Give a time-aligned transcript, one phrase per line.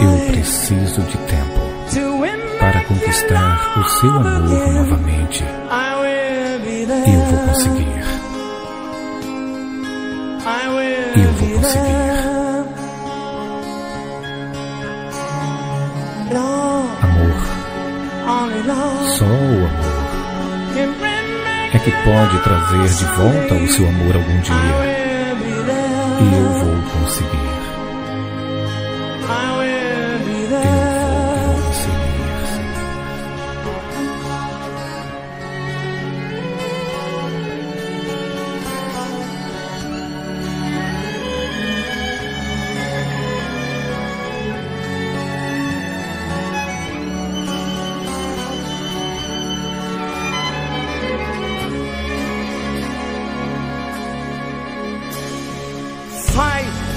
[0.00, 1.53] Eu preciso de tempo
[3.14, 5.44] conquistar o seu amor novamente.
[7.06, 7.86] Eu vou conseguir.
[11.16, 11.94] Eu vou conseguir.
[17.02, 17.40] Amor.
[19.16, 19.94] Só o amor
[21.72, 24.54] é que pode trazer de volta o seu amor algum dia.
[26.20, 27.53] E eu vou conseguir.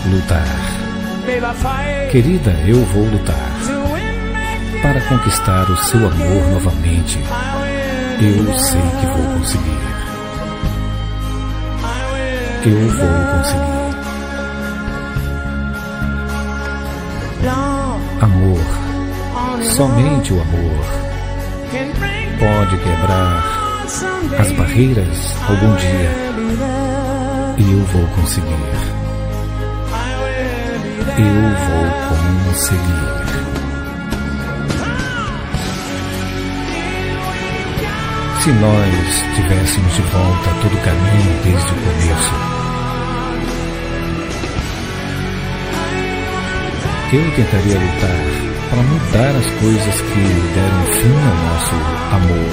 [0.08, 0.48] Lutar.
[2.12, 3.52] Querida, eu vou lutar
[4.82, 7.20] para conquistar o seu amor novamente.
[8.22, 9.88] Eu sei que vou conseguir.
[12.66, 13.78] Eu vou conseguir.
[18.22, 18.60] Amor,
[19.76, 20.86] somente o amor
[22.40, 23.44] pode quebrar
[24.40, 26.12] as barreiras algum dia.
[27.58, 28.97] E eu vou conseguir
[31.20, 31.86] eu vou
[32.48, 33.08] conseguir.
[38.42, 42.34] Se nós tivéssemos de volta todo o caminho desde o começo,
[47.14, 48.38] eu tentaria lutar
[48.70, 50.22] para mudar as coisas que
[50.54, 51.76] deram fim ao nosso
[52.16, 52.52] amor.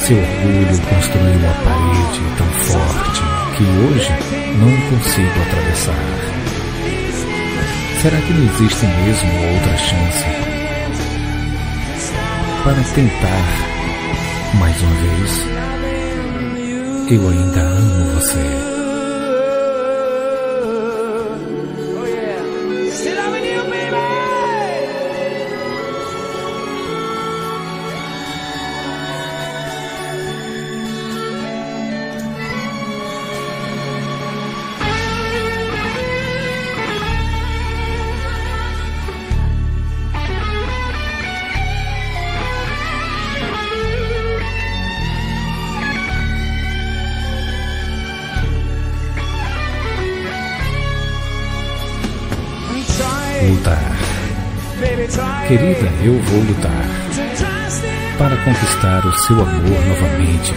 [0.00, 3.22] Seu orgulho construiu uma parede tão forte
[3.56, 5.94] que hoje não consigo atravessar.
[8.02, 10.24] Será que não existe mesmo outra chance?
[12.62, 13.68] Para tentar
[14.58, 15.46] mais uma vez,
[17.10, 18.67] eu ainda amo você.
[56.00, 56.84] Eu vou lutar
[58.16, 60.54] para conquistar o seu amor novamente.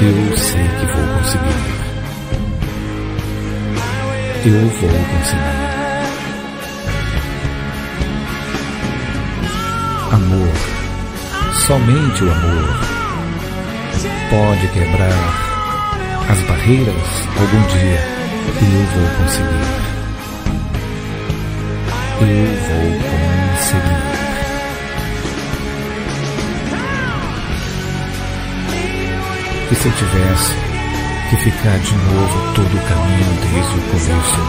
[0.00, 1.82] Eu sei que vou conseguir.
[4.44, 5.62] Eu vou conseguir.
[10.12, 10.52] Amor,
[11.66, 12.92] somente o amor
[14.30, 15.52] pode quebrar
[16.28, 18.22] as barreiras algum dia
[18.62, 19.82] eu vou conseguir.
[22.20, 24.11] Eu vou conseguir
[29.72, 30.54] E se eu tivesse
[31.30, 34.40] que ficar de novo todo o caminho desde o começo?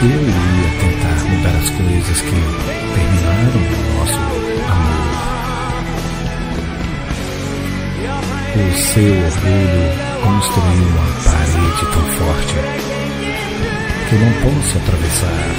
[0.00, 2.38] Eu iria tentar mudar as coisas que
[2.94, 4.20] terminaram o nosso
[4.70, 5.10] amor.
[8.54, 9.86] O seu orgulho
[10.22, 12.54] construiu uma parede tão forte
[14.08, 15.50] que eu não posso atravessar?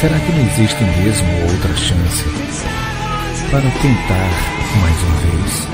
[0.00, 2.79] Será que não existe mesmo outra chance
[3.50, 4.30] para tentar
[4.80, 5.68] mais uma vez?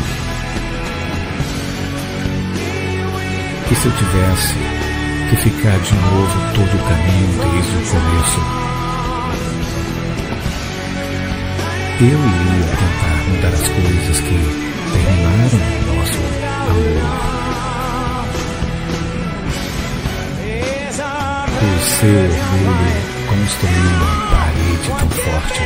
[3.70, 4.54] E se eu tivesse
[5.28, 8.40] que ficar de novo todo o caminho desde o começo?
[12.00, 14.36] Eu iria tentar mudar as coisas que
[14.92, 16.18] terminaram o nosso
[16.56, 17.06] amor.
[21.62, 25.60] O seu orgulho construiu uma parede tão forte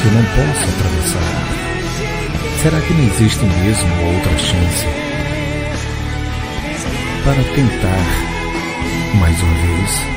[0.00, 1.64] que não posso atravessar.
[2.62, 4.86] Será que não existe mesmo outra chance
[7.24, 10.13] para tentar mais uma vez?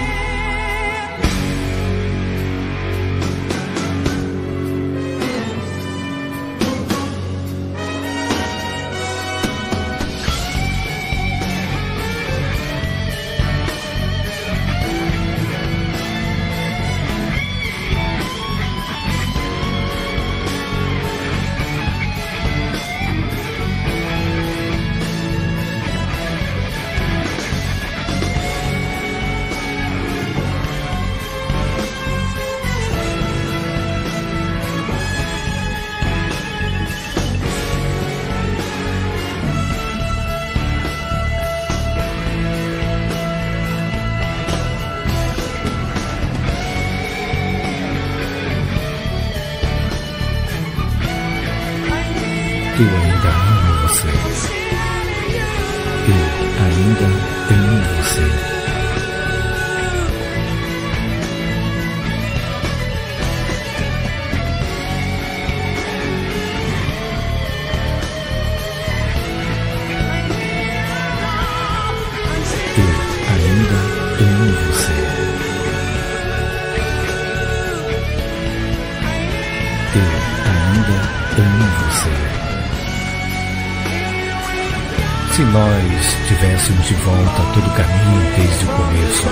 [86.27, 89.27] Tivéssemos de volta todo o caminho desde o começo,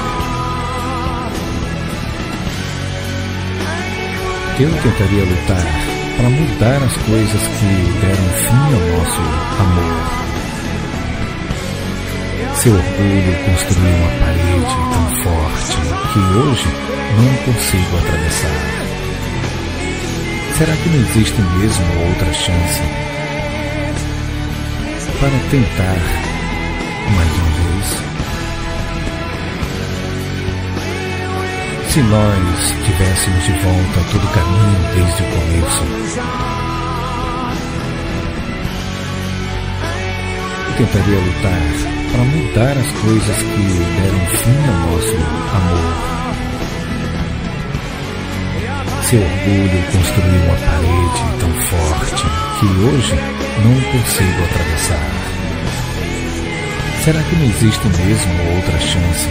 [4.57, 5.65] eu tentaria lutar
[6.15, 7.69] para mudar as coisas que
[7.99, 9.21] deram fim ao nosso
[9.59, 10.15] amor.
[12.55, 15.77] Seu orgulho construiu uma parede tão forte
[16.13, 16.67] que hoje
[17.17, 18.59] não consigo atravessar.
[20.57, 22.81] Será que não existe mesmo outra chance
[25.19, 26.24] para tentar
[27.11, 27.87] mais uma vez.
[31.89, 35.83] Se nós tivéssemos de volta todo o caminho desde o começo,
[40.67, 43.63] eu tentaria lutar para mudar as coisas que
[44.01, 45.15] deram fim ao nosso
[45.55, 46.15] amor.
[49.03, 52.23] Seu orgulho construiu uma parede tão forte
[52.59, 53.15] que hoje
[53.63, 55.34] não consigo atravessar.
[57.05, 59.27] Será que não existe mesmo outra chance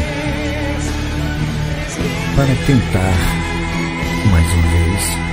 [2.37, 3.15] para tentar
[4.31, 5.24] mais uma vez?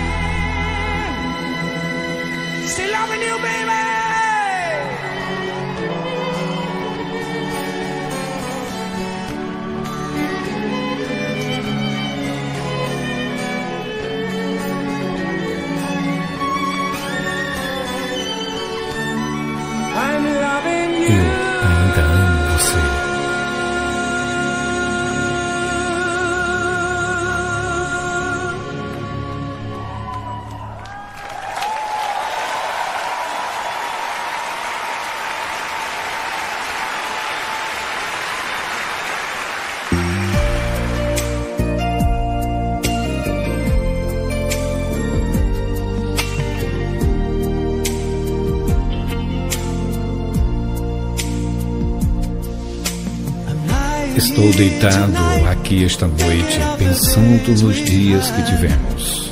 [54.15, 55.13] Estou deitado
[55.49, 59.31] aqui esta noite pensando nos dias que tivemos,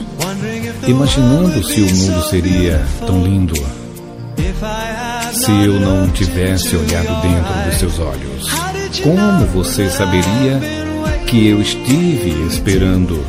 [0.88, 3.54] imaginando se o mundo seria tão lindo
[5.34, 8.50] se eu não tivesse olhado dentro dos seus olhos.
[9.01, 10.60] Como você saberia
[11.27, 13.24] que eu estive esperando?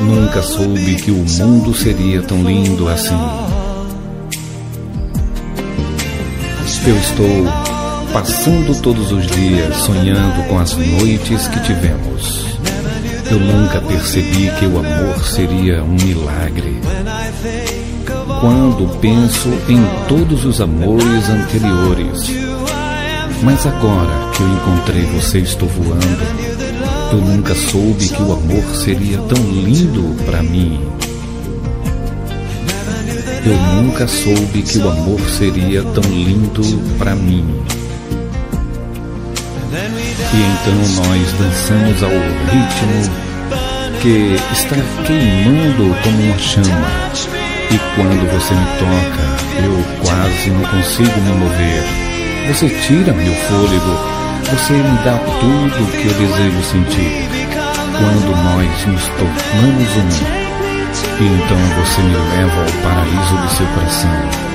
[0.00, 3.14] Nunca soube que o mundo seria tão lindo assim.
[6.86, 7.73] Eu estou
[8.14, 12.46] passando todos os dias sonhando com as noites que tivemos.
[13.28, 16.80] Eu nunca percebi que o amor seria um milagre.
[18.40, 22.30] Quando penso em todos os amores anteriores,
[23.42, 26.24] mas agora que eu encontrei você, estou voando.
[27.10, 30.80] Eu nunca soube que o amor seria tão lindo para mim.
[33.44, 36.62] Eu nunca soube que o amor seria tão lindo
[36.96, 37.44] para mim.
[40.34, 43.24] E então nós dançamos ao ritmo
[44.02, 44.74] que está
[45.06, 46.88] queimando como uma chama.
[47.70, 49.22] E quando você me toca,
[49.62, 51.84] eu quase não consigo me mover.
[52.48, 53.96] Você tira meu fôlego,
[54.50, 57.28] você me dá tudo que eu desejo sentir.
[57.96, 60.44] Quando nós nos tornamos um,
[61.20, 64.53] e então você me leva ao paraíso do seu coração.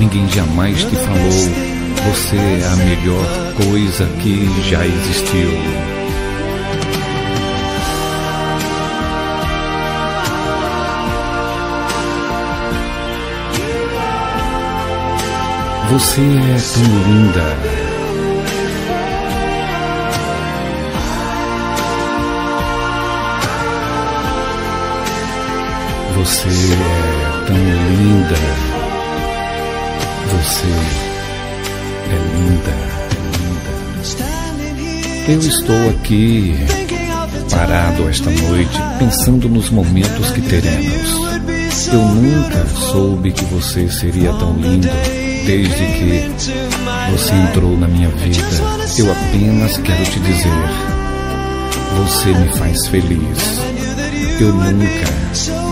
[0.00, 1.30] Ninguém jamais te falou,
[2.06, 5.50] você é a melhor coisa que já existiu.
[15.90, 17.56] Você é tão linda.
[26.16, 28.79] Você é tão linda.
[30.42, 30.66] Você
[32.06, 32.72] é linda,
[33.36, 33.72] linda.
[35.28, 36.54] Eu estou aqui
[37.50, 41.20] parado esta noite pensando nos momentos que teremos.
[41.92, 44.88] Eu nunca soube que você seria tão lindo
[45.44, 46.30] desde que
[47.10, 48.40] você entrou na minha vida.
[48.96, 50.52] Eu apenas quero te dizer:
[51.98, 53.60] você me faz feliz.
[54.40, 55.06] Eu nunca,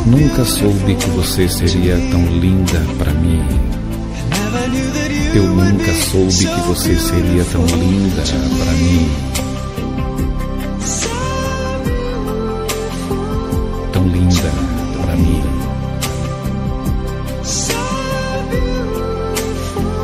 [0.04, 3.67] nunca soube que você seria tão linda para mim.
[5.34, 9.10] Eu nunca soube que você seria tão linda para mim.
[13.92, 14.52] Tão linda
[15.02, 15.42] para mim.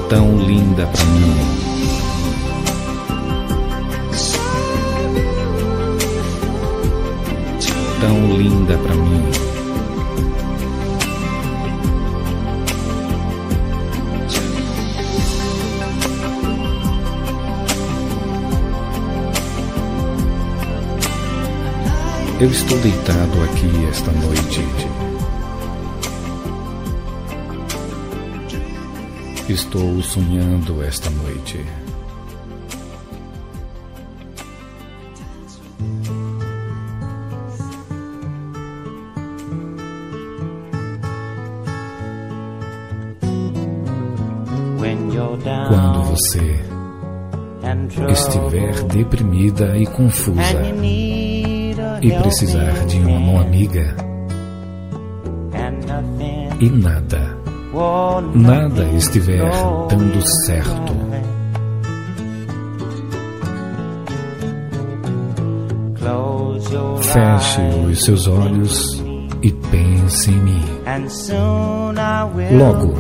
[0.09, 1.65] Tão linda para mim.
[8.05, 9.44] tão linda para mim.
[22.41, 24.61] Eu estou deitado aqui esta noite.
[29.49, 31.65] Estou sonhando esta noite.
[45.69, 46.65] Quando você
[48.11, 50.43] estiver deprimida e confusa
[52.05, 53.97] e precisar de uma mão amiga?
[56.61, 57.39] E nada,
[58.35, 59.43] nada estiver
[59.89, 60.95] dando certo,
[67.01, 69.03] feche os seus olhos
[69.43, 70.65] e pense em mim.
[72.59, 72.95] Logo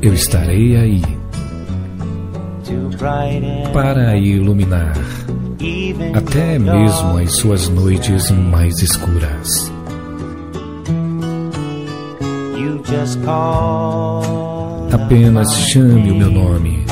[0.00, 1.02] eu estarei aí
[3.72, 5.17] para iluminar
[6.14, 9.72] até mesmo as suas noites mais escuras.
[14.92, 16.86] Apenas chame o meu nome.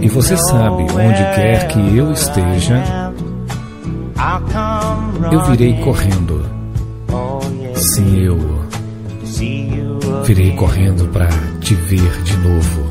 [0.00, 3.12] E você sabe, onde quer que eu esteja,
[5.32, 6.44] eu virei correndo.
[7.74, 8.38] Sim, eu
[10.24, 11.28] virei correndo para
[11.60, 12.85] te ver de novo.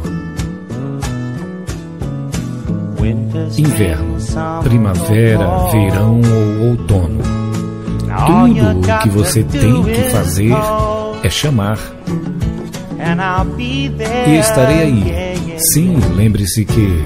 [3.58, 4.18] Inverno,
[4.64, 7.22] primavera, verão ou outono.
[8.26, 10.52] Tudo o que você tem que fazer
[11.24, 11.80] é chamar.
[14.28, 15.60] E estarei aí.
[15.72, 17.04] Sim, lembre-se que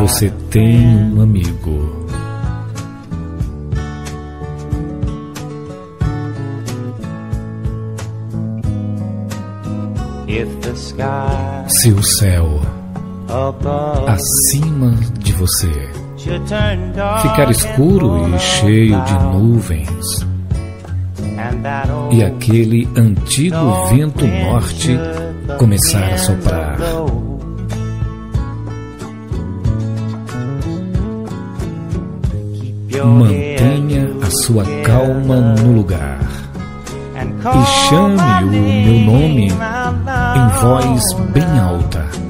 [0.00, 2.04] você tem um amigo.
[11.68, 12.60] Se o céu
[14.06, 15.70] acima de você.
[17.22, 20.26] Ficar escuro e cheio de nuvens,
[22.12, 24.98] e aquele antigo vento norte
[25.58, 26.78] começar a soprar.
[33.04, 36.20] Mantenha a sua calma no lugar.
[37.26, 42.23] E chame o meu nome em voz bem alta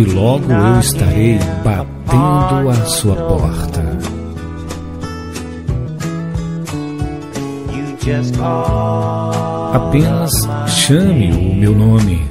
[0.00, 3.98] e logo eu estarei batendo a sua porta.
[9.74, 10.30] Apenas
[10.66, 12.26] chame o meu nome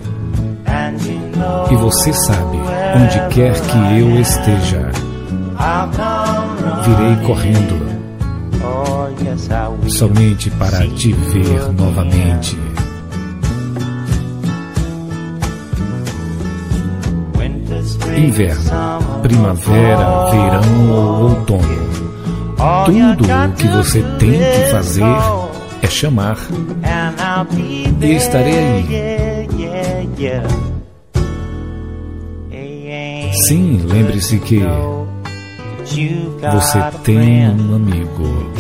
[1.70, 2.58] e você sabe,
[2.96, 4.92] onde quer que eu esteja,
[6.84, 7.88] virei correndo
[9.90, 12.67] somente para te ver novamente.
[18.20, 18.72] Inverno,
[19.22, 21.88] primavera, verão ou outono.
[22.86, 25.04] Tudo o que você tem que fazer
[25.82, 26.38] é chamar.
[28.02, 29.48] E estarei aí.
[33.46, 34.62] Sim, lembre-se que
[36.52, 38.52] você tem um amigo.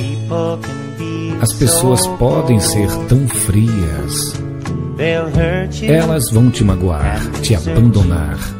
[1.42, 4.34] As pessoas podem ser tão frias.
[5.84, 8.57] Elas vão te magoar, te abandonar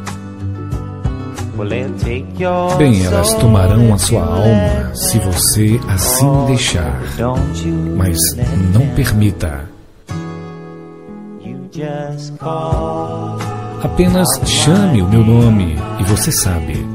[2.76, 7.00] Bem, elas tomarão a sua alma se você assim deixar.
[7.96, 8.16] Mas
[8.72, 9.68] não permita.
[13.82, 16.86] Apenas chame o meu nome e você sabe.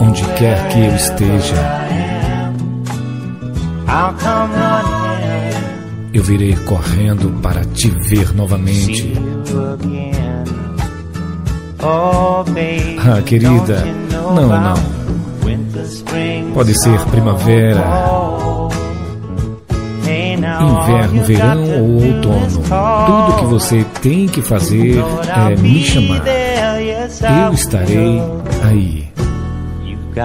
[0.00, 1.54] Onde quer que eu esteja,
[6.12, 9.12] eu virei correndo para te ver novamente.
[12.98, 14.74] Ah, querida, não, não.
[16.54, 17.84] Pode ser primavera,
[20.60, 22.62] inverno, verão ou outono.
[23.06, 26.22] Tudo que você tem que fazer é me chamar.
[27.46, 28.22] Eu estarei
[28.64, 29.06] aí.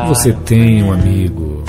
[0.07, 1.63] Você tem um amigo.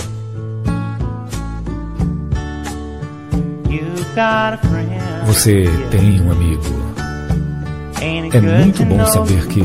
[5.27, 6.82] Você tem um amigo.
[8.37, 9.61] É muito bom saber que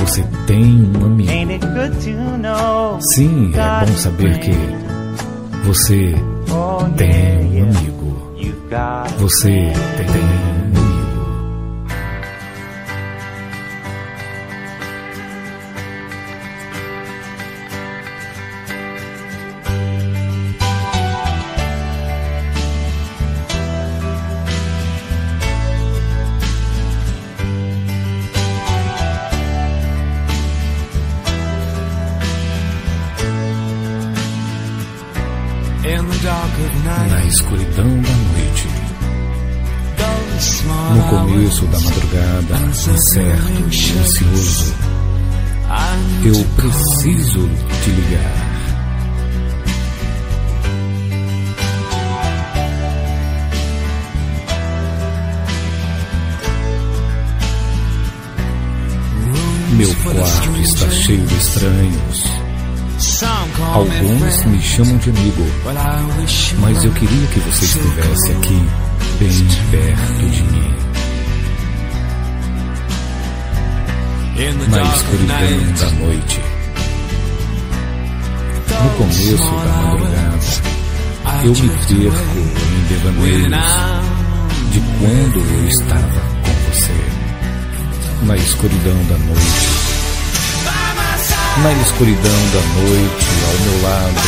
[0.00, 0.64] você tem
[0.96, 1.30] um amigo.
[3.14, 3.52] Sim,
[3.82, 4.52] é bom saber que
[5.64, 6.14] você
[6.96, 7.10] tem
[7.58, 8.38] um amigo.
[9.18, 9.48] Você
[9.96, 10.67] tem um amigo.
[42.86, 44.74] Incerto e ansioso,
[46.24, 47.48] eu preciso
[47.82, 48.48] te ligar.
[59.72, 62.24] Meu quarto está cheio de estranhos.
[63.74, 65.46] Alguns me chamam de amigo,
[66.58, 68.68] mas eu queria que você estivesse aqui,
[69.18, 70.87] bem perto de mim.
[74.38, 75.36] Na escuridão
[75.74, 76.40] da noite,
[78.70, 80.38] no começo da madrugada,
[81.42, 83.50] eu me perco em devaneios
[84.70, 86.96] de quando eu estava com você.
[88.26, 89.68] Na escuridão da noite,
[91.64, 94.20] na escuridão da noite ao meu lado,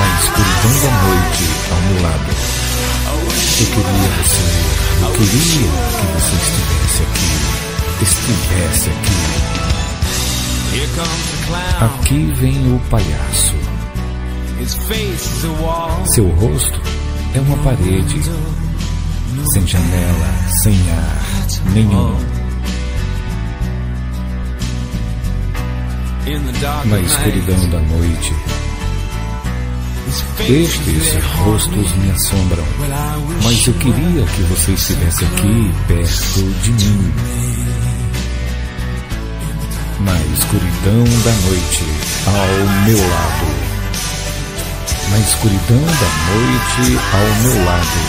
[0.00, 2.30] na escuridão da noite ao meu lado.
[3.60, 4.48] Eu queria você,
[5.02, 7.32] eu queria que você estivesse aqui,
[8.00, 9.49] estivesse aqui.
[11.80, 13.54] Aqui vem o palhaço.
[16.14, 16.80] Seu rosto
[17.34, 18.20] é uma parede,
[19.52, 21.40] sem janela, sem ar
[21.72, 22.40] nenhum.
[26.84, 28.34] na escuridão da noite.
[30.48, 32.64] Estes rostos me assombram,
[33.42, 37.89] mas eu queria que você estivesse aqui perto de mim.
[40.00, 41.84] Na escuridão da noite,
[42.26, 43.46] ao meu lado.
[45.10, 48.00] Na escuridão da noite, ao meu lado.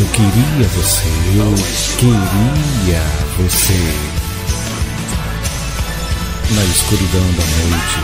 [0.00, 1.54] Eu queria você, eu
[1.98, 3.02] queria
[3.36, 4.20] você
[6.54, 7.98] na escuridão da noite.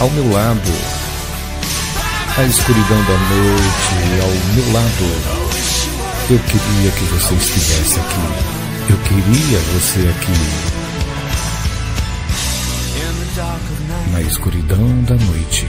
[0.00, 0.72] Ao meu lado,
[2.36, 5.06] a escuridão da noite ao meu lado.
[6.30, 8.63] Eu queria que você estivesse aqui.
[9.08, 10.32] Queria você aqui.
[14.12, 15.66] Na escuridão da noite.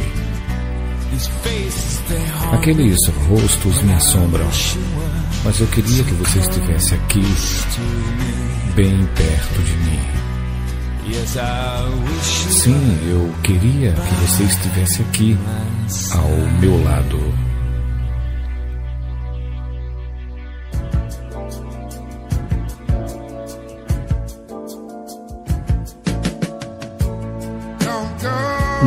[2.52, 4.48] Aqueles rostos me assombram,
[5.44, 7.24] mas eu queria que você estivesse aqui,
[8.76, 10.00] bem perto de mim.
[12.24, 15.38] Sim, eu queria que você estivesse aqui,
[16.12, 17.45] ao meu lado.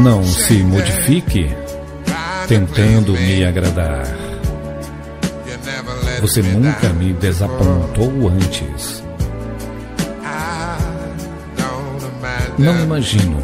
[0.03, 1.55] Não se modifique
[2.47, 4.07] tentando me agradar.
[6.21, 9.03] Você nunca me desapontou antes.
[12.59, 13.43] Não imagino.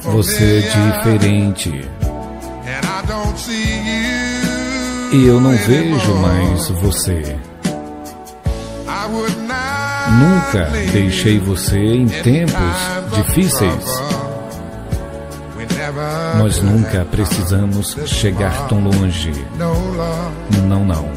[0.00, 1.88] Você diferente.
[5.12, 7.36] E eu não vejo mais você.
[10.10, 12.56] Nunca deixei você em tempos
[13.14, 14.11] difíceis.
[16.38, 19.32] Nós nunca precisamos chegar tão longe.
[20.66, 21.08] Não, não.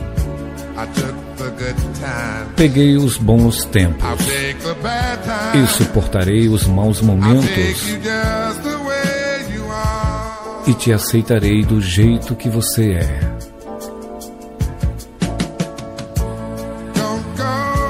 [2.55, 4.05] Peguei os bons tempos
[5.53, 7.97] e suportarei os maus momentos
[10.67, 13.35] e te aceitarei do jeito que você é.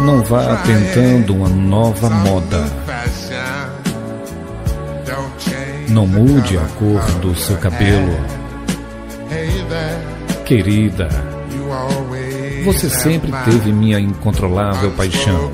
[0.01, 2.84] Não vá tentando uma nova moda.
[5.95, 8.19] Não mude a cor do seu cabelo.
[10.43, 11.07] Querida,
[12.65, 15.49] você sempre teve minha incontrolável paixão.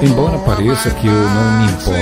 [0.00, 2.00] Embora pareça que eu não me importo.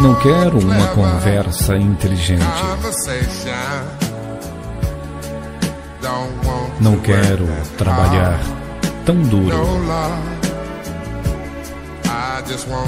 [0.00, 2.42] Não quero uma conversa inteligente.
[6.80, 8.61] Não quero trabalhar
[9.04, 9.54] tão duro.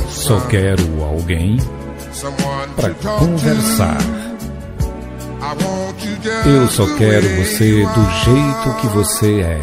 [0.08, 1.58] Só quero alguém
[2.76, 3.98] para conversar.
[6.46, 9.60] Eu só quero você do jeito que você é.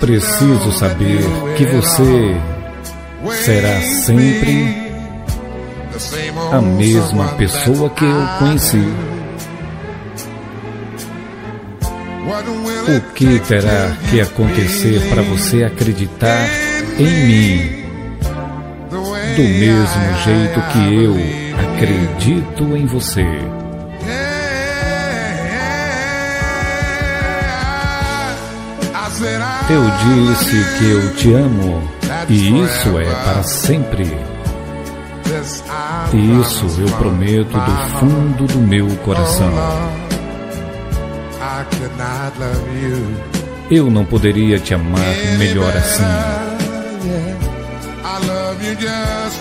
[0.00, 1.22] Preciso saber
[1.56, 2.36] que você
[3.44, 4.82] será sempre
[6.52, 9.11] a mesma pessoa que eu conheci.
[12.88, 16.48] O que terá que acontecer para você acreditar
[16.98, 17.82] em mim?
[18.90, 21.16] Do mesmo jeito que eu
[21.76, 23.24] acredito em você.
[29.70, 31.88] Eu disse que eu te amo
[32.28, 34.04] e isso é para sempre.
[36.12, 40.01] Isso eu prometo do fundo do meu coração.
[43.70, 45.00] Eu não poderia te amar
[45.38, 46.02] melhor assim.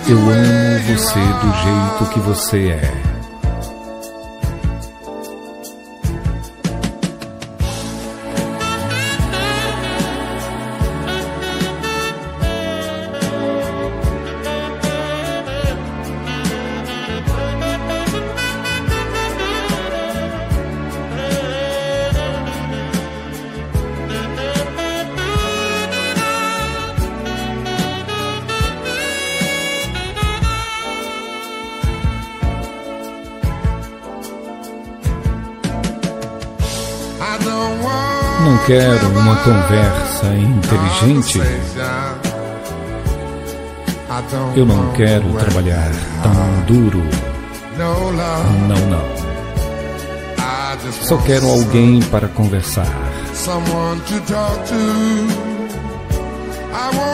[0.08, 3.21] Eu amo você do jeito que você é.
[38.72, 41.42] Quero uma conversa inteligente.
[44.56, 45.92] Eu não quero trabalhar
[46.24, 47.04] tão duro.
[47.78, 49.04] Não, não.
[51.02, 52.88] Só quero alguém para conversar.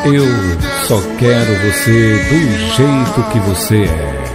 [0.06, 0.26] Eu
[0.88, 2.40] só quero você do
[2.76, 4.28] jeito que você é.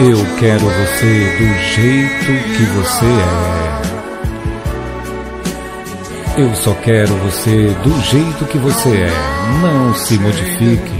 [0.00, 3.85] Eu quero você do jeito que você é.
[6.38, 9.10] Eu só quero você do jeito que você é.
[9.62, 10.92] Não se modifique.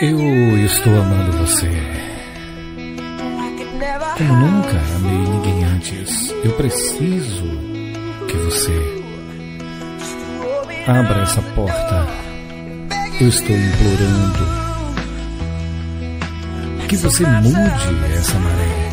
[0.00, 1.70] Eu estou amando você.
[4.16, 6.34] Como nunca amei ninguém antes.
[6.44, 7.44] Eu preciso
[8.26, 8.72] que você
[10.88, 12.08] abra essa porta.
[13.20, 14.46] Eu estou implorando
[16.88, 18.92] que você mude essa maré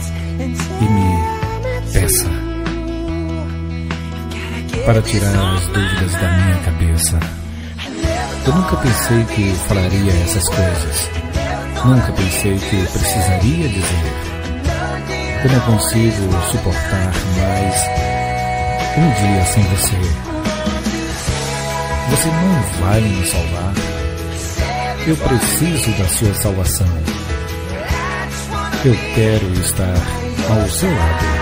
[0.81, 2.44] e me peça
[4.85, 7.19] para tirar as dúvidas da minha cabeça.
[8.45, 11.09] Eu nunca pensei que falaria essas coisas.
[11.83, 14.25] Nunca pensei que precisaria dizer.
[15.43, 17.75] Eu não consigo suportar mais
[18.97, 19.95] um dia sem você.
[22.11, 23.73] Você não vai me salvar.
[25.07, 26.87] Eu preciso da sua salvação.
[28.85, 29.95] Eu quero estar
[30.49, 31.34] ao seu lado.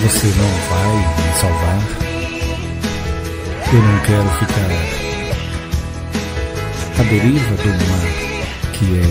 [0.00, 1.82] Você não vai me salvar.
[3.72, 4.70] Eu não quero ficar
[6.98, 8.06] à deriva do mar
[8.72, 9.02] que é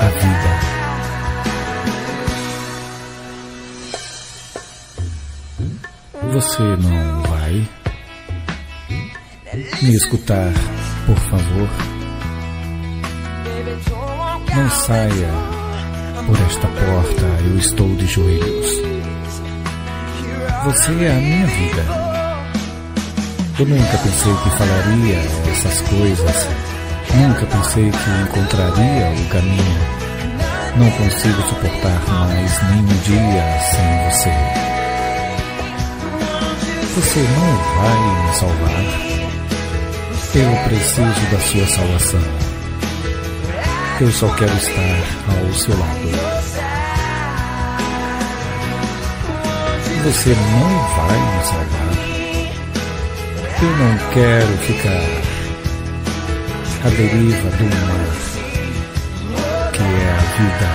[0.00, 0.50] a vida.
[6.32, 7.68] Você não vai
[9.82, 10.52] me escutar,
[11.04, 11.68] por favor?
[14.56, 15.32] Não saia
[16.26, 18.91] por esta porta, eu estou de joelhos.
[20.64, 21.84] Você é a minha vida.
[23.58, 25.18] Eu nunca pensei que falaria
[25.50, 26.48] essas coisas.
[27.16, 30.02] Nunca pensei que encontraria o caminho.
[30.76, 34.30] Não consigo suportar mais nenhum dia sem você.
[36.94, 37.50] Você não
[37.82, 39.12] vai me salvar.
[40.34, 42.22] Eu preciso da sua salvação.
[44.00, 44.96] Eu só quero estar
[45.28, 46.41] ao seu lado.
[50.04, 51.94] Você não vai me salvar.
[53.62, 55.06] Eu não quero ficar
[56.84, 58.10] à deriva do mar,
[59.72, 60.68] que é a vida.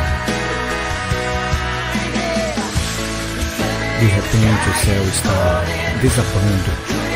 [4.00, 5.63] De repente o céu está
[6.02, 6.72] desabando.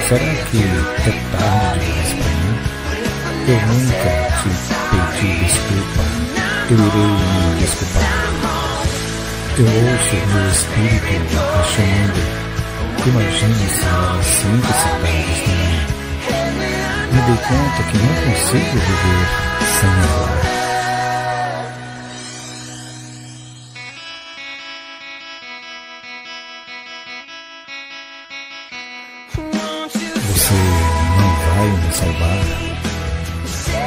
[0.10, 2.56] Será que é tarde demais para mim?
[3.48, 4.50] Eu nunca te
[4.90, 6.04] pedir desculpa,
[6.72, 8.61] eu irei me desculpar
[9.62, 11.38] eu ouço meu espírito me
[11.72, 12.22] chamando,
[13.06, 15.82] imagine se elas sempre separadas de mim.
[17.12, 19.26] Me dei conta que não consigo viver
[19.80, 20.32] sem amor.
[30.28, 30.58] Você
[31.18, 32.42] não vai me salvar.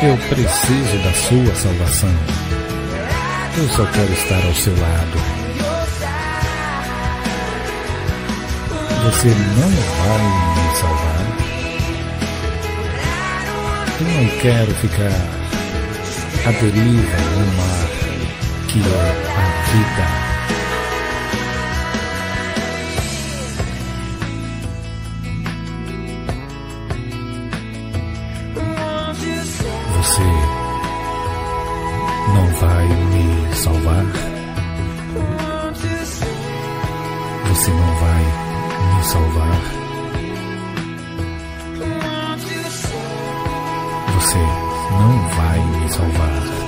[0.03, 2.15] Eu preciso da sua salvação.
[3.57, 5.34] Eu só quero estar ao seu lado.
[9.05, 11.25] Você não vai me salvar.
[14.01, 15.21] Eu não quero ficar
[16.47, 17.89] à deriva no mar
[18.69, 20.25] que é a vida.
[32.61, 34.05] vai me salvar?
[37.49, 38.44] Você não vai
[38.85, 39.61] me salvar?
[44.15, 44.39] Você
[45.01, 46.64] não vai me salvar?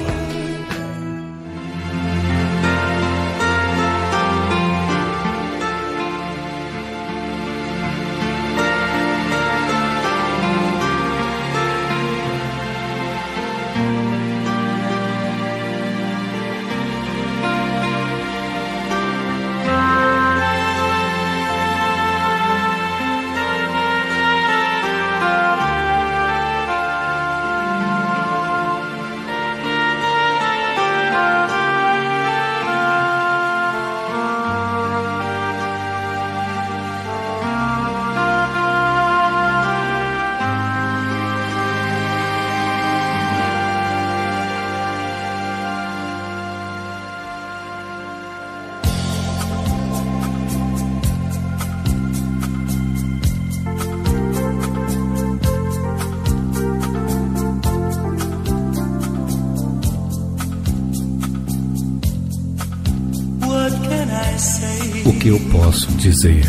[65.26, 66.46] Que eu posso dizer?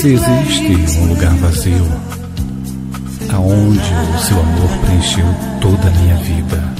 [0.00, 1.86] Se existe um lugar vazio,
[3.32, 5.24] aonde o seu amor preencheu
[5.60, 6.74] toda a minha vida.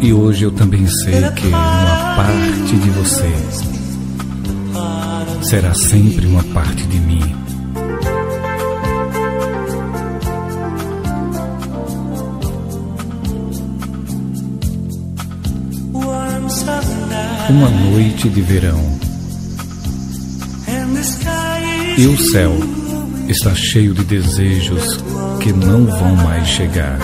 [0.00, 3.32] E hoje eu também sei que uma parte de você
[5.42, 7.45] será sempre uma parte de mim.
[17.48, 18.98] Uma noite de verão.
[21.96, 22.52] E o céu
[23.28, 24.98] está cheio de desejos
[25.40, 26.98] que não vão mais chegar.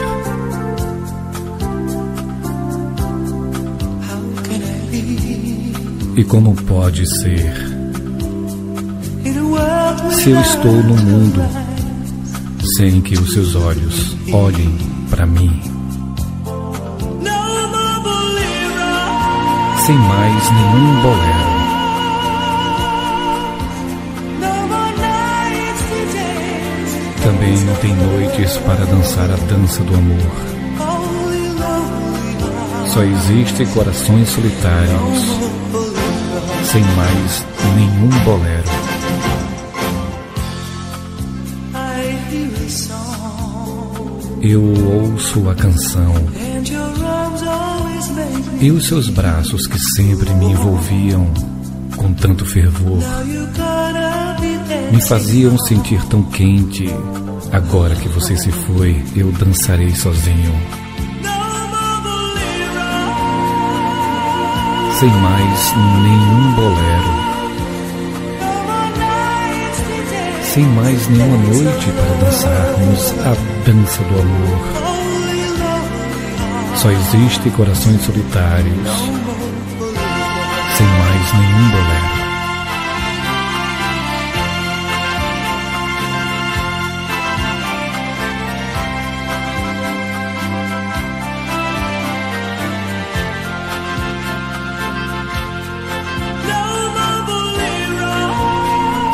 [6.17, 7.55] E como pode ser?
[10.13, 11.43] Se eu estou no mundo
[12.77, 14.77] sem que os seus olhos olhem
[15.09, 15.72] para mim.
[19.87, 21.63] Sem mais nenhum bolero.
[27.25, 30.53] Também não tem noites para dançar a dança do amor.
[32.87, 35.19] Só existem corações solitários,
[36.65, 38.71] sem mais nenhum bolero.
[44.43, 46.15] Eu ouço a canção
[48.63, 51.27] e os seus braços que sempre me envolviam
[51.97, 52.99] com tanto fervor
[54.93, 56.87] me faziam sentir tão quente.
[57.51, 60.55] Agora que você se foi, eu dançarei sozinho.
[65.01, 67.23] Sem mais nenhum bolero.
[70.55, 74.92] Sem mais nenhuma noite para dançarmos a dança do amor.
[76.83, 78.89] Só existe corações solitários,
[80.77, 82.23] sem mais nenhum bolero.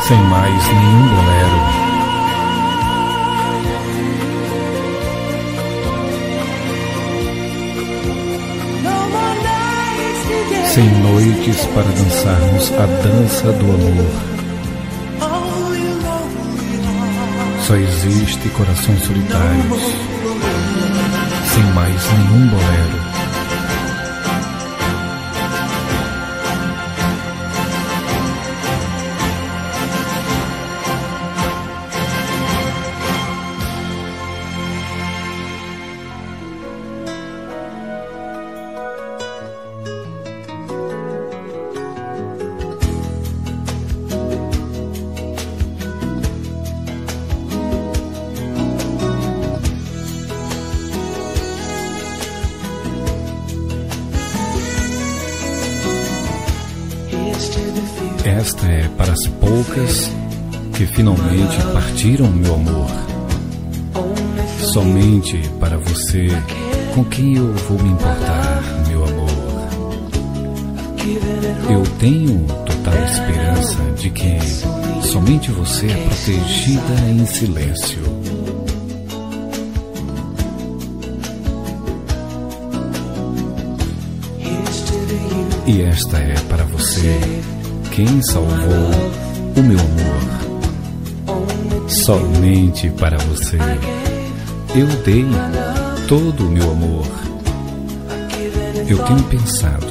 [0.07, 1.88] Sem mais nenhum bolero.
[10.73, 14.39] Sem noites para dançarmos a dança do amor.
[17.65, 19.81] Só existe corações solitários,
[21.53, 23.08] sem mais nenhum bolero.
[65.29, 66.27] Somente para você
[66.95, 69.29] com quem eu vou me importar, meu amor.
[71.69, 74.39] Eu tenho total esperança de que
[75.03, 77.99] somente você é protegida em silêncio.
[85.67, 87.19] E esta é para você
[87.91, 88.89] quem salvou
[89.57, 90.39] o meu amor.
[91.87, 93.57] Somente para você
[94.75, 95.25] eu dei
[96.07, 97.07] todo o meu amor.
[98.87, 99.87] Eu tenho pensado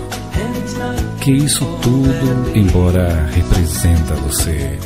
[1.20, 4.78] que isso tudo, embora representa você,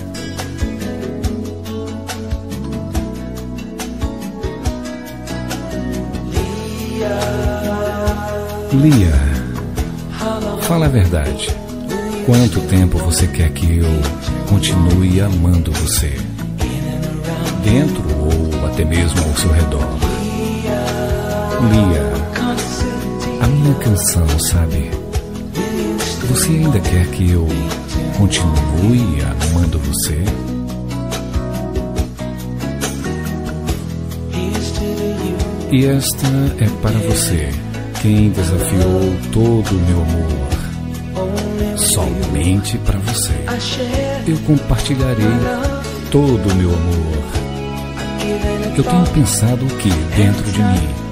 [8.72, 9.12] Lia,
[10.62, 11.48] fala a verdade.
[12.24, 13.86] Quanto tempo você quer que eu
[14.48, 16.16] continue amando você?
[17.62, 18.11] Dentro
[18.72, 19.86] até mesmo ao seu redor?
[21.70, 22.12] Lia,
[23.42, 24.90] a minha canção, sabe?
[26.28, 27.46] Você ainda quer que eu
[28.16, 30.24] continue amando você?
[35.70, 36.26] E esta
[36.58, 37.50] é para você,
[38.00, 40.52] quem desafiou todo o meu amor.
[41.76, 43.34] Somente para você.
[44.26, 45.26] Eu compartilharei
[46.10, 47.51] todo o meu amor.
[48.76, 51.02] Eu tenho pensado que dentro de mim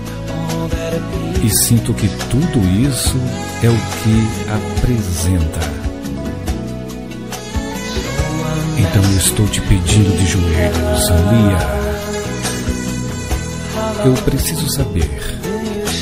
[1.42, 3.16] e sinto que tudo isso
[3.62, 4.29] é o que
[4.79, 5.61] apresenta.
[8.79, 11.81] Então eu estou te pedindo de joelhos, Lia.
[14.05, 15.11] Eu preciso saber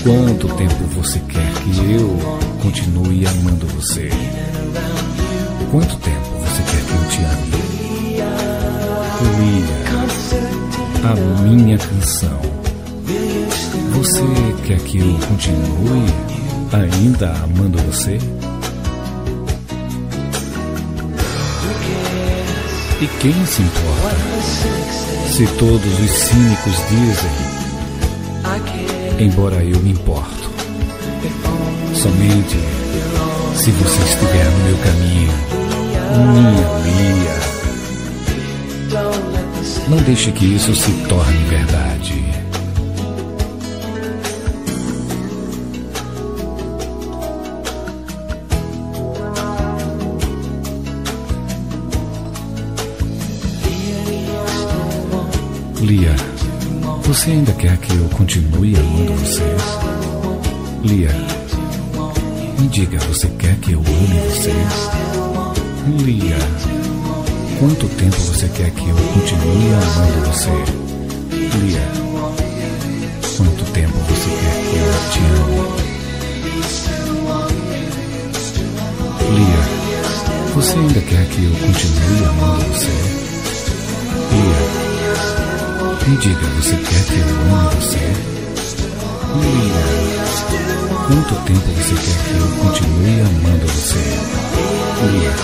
[0.03, 2.18] quanto tempo você quer que eu
[2.62, 4.11] continue amando você.
[5.71, 7.59] Quanto tempo você quer que eu te ame?
[9.38, 9.78] Lia,
[11.12, 12.40] a minha canção.
[13.92, 14.23] Você
[14.66, 16.07] quer que eu continue
[16.73, 18.18] ainda amando você?
[23.01, 24.16] E quem se importa
[25.33, 27.49] se todos os cínicos dizem
[29.21, 30.51] embora eu me importo.
[31.94, 32.59] Somente
[33.55, 35.33] se você estiver no meu caminho,
[36.33, 37.48] minha Lia.
[39.88, 42.24] Não deixe que isso se torne verdade.
[55.81, 56.14] Lia.
[57.05, 59.42] Você ainda quer que eu continue amando você?
[60.85, 61.11] Lia,
[62.59, 64.52] me diga, você quer que eu ame você?
[66.04, 66.77] Lia,
[67.59, 70.50] quanto tempo você quer que eu continue amando você?
[71.59, 71.83] Lia,
[73.37, 75.88] quanto tempo você quer que eu te ame?
[79.35, 79.63] Lia,
[80.54, 82.94] você ainda quer que eu continue amando você?
[84.31, 84.61] Lia,
[86.06, 88.04] me diga, você quer que eu ame você?
[89.42, 89.85] Lia,
[91.09, 94.04] quanto tempo você quer que eu continue amando você?
[95.11, 95.35] Lia,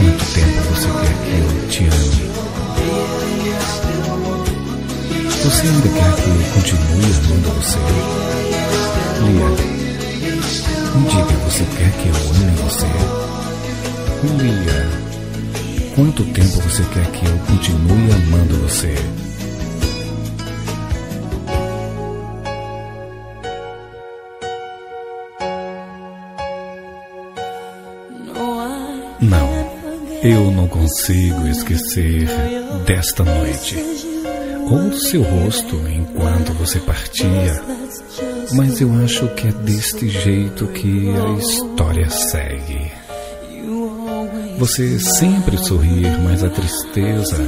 [0.00, 2.24] quanto tempo você quer que eu te ame?
[5.44, 7.78] Você ainda quer que eu continue amando você?
[9.20, 9.50] Lia,
[10.94, 12.88] me diga, você quer que eu ame você?
[14.42, 14.80] Lia,
[15.94, 18.94] Quanto tempo você quer que eu continue amando você?
[30.22, 32.28] Eu não consigo esquecer
[32.84, 33.76] desta noite
[34.70, 37.62] ou seu rosto enquanto você partia,
[38.54, 42.92] mas eu acho que é deste jeito que a história segue.
[44.58, 47.38] Você sempre sorrir, mas a tristeza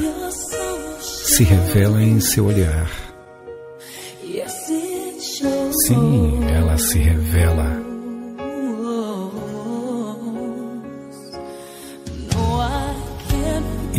[1.00, 2.90] se revela em seu olhar.
[5.86, 7.81] Sim, ela se revela.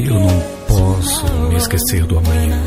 [0.06, 2.62] Eu não posso me esquecer do amanhã.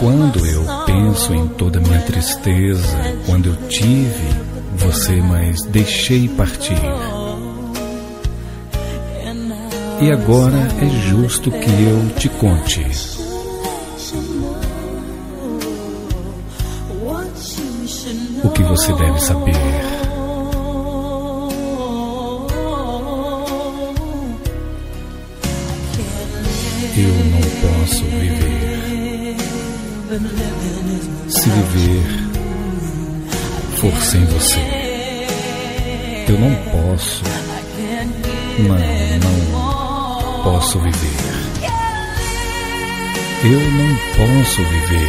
[0.00, 2.86] Quando eu penso em toda a minha tristeza,
[3.26, 4.28] quando eu tive
[4.76, 6.80] você, mas deixei partir.
[10.00, 12.86] E agora é justo que eu te conte.
[18.42, 19.89] O que você deve saber.
[27.02, 29.36] Eu não posso viver.
[31.30, 32.04] Se viver
[33.76, 34.60] for sem você,
[36.28, 37.22] eu não posso.
[38.58, 38.76] Não,
[39.18, 41.16] não posso viver.
[43.44, 45.08] Eu não posso viver.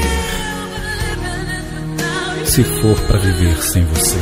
[2.46, 4.18] Se for para viver sem você,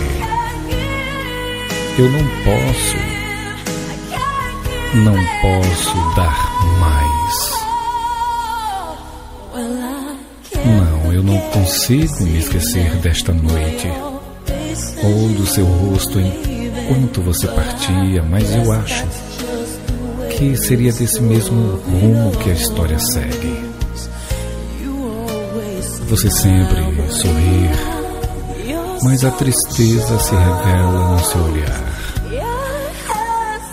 [2.00, 3.20] eu não posso
[4.96, 6.49] não posso dar
[11.20, 13.92] eu não consigo me esquecer desta noite
[15.04, 19.06] ou do seu rosto enquanto você partia, mas eu acho
[20.32, 23.70] que seria desse mesmo rumo que a história segue.
[26.08, 27.70] Você sempre sorrir,
[29.04, 32.00] mas a tristeza se revela no seu olhar.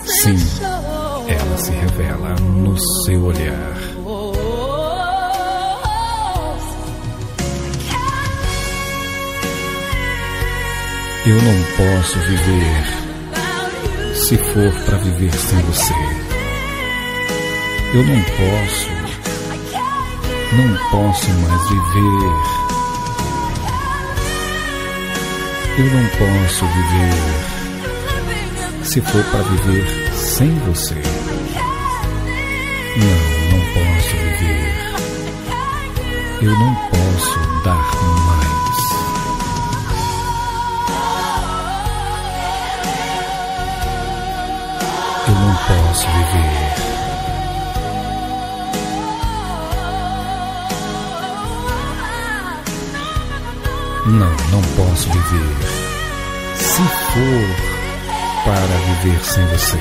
[0.05, 0.37] Sim,
[1.29, 3.86] ela se revela no seu olhar.
[11.27, 12.83] Eu não posso viver
[14.15, 15.93] se for para viver sem você.
[17.93, 18.89] Eu não posso,
[20.53, 22.31] não posso mais viver.
[25.79, 27.17] Eu não posso viver
[28.85, 30.95] se for para viver sem você.
[32.95, 33.19] Não,
[33.51, 34.71] não posso viver.
[36.41, 36.86] Eu não
[54.07, 55.57] Não, não posso viver.
[56.55, 56.81] Se
[57.13, 57.67] for
[58.45, 59.77] para viver sem você.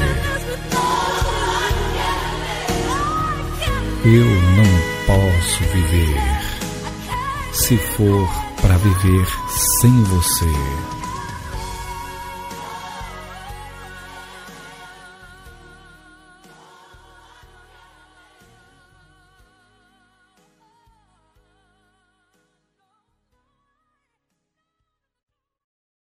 [4.04, 4.70] Eu não
[5.06, 6.46] posso viver
[7.52, 8.28] se for
[8.60, 9.26] para viver
[9.80, 10.95] sem você.